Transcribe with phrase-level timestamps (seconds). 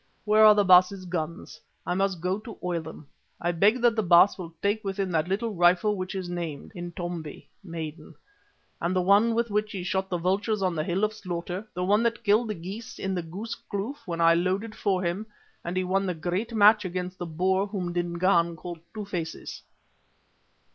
[0.25, 1.61] Where are the Baas's guns?
[1.85, 3.05] I must go to oil them.
[3.39, 6.71] I beg that the Baas will take with him that little rifle which is named
[6.75, 8.15] Intombi (Maiden),
[8.81, 12.01] the one with which he shot the vultures on the Hill of Slaughter, the one
[12.01, 15.27] that killed the geese in the Goose Kloof when I loaded for him
[15.63, 19.61] and he won the great match against the Boer whom Dingaan called Two faces."